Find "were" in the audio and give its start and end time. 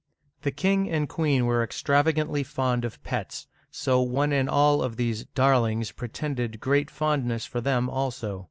1.45-1.63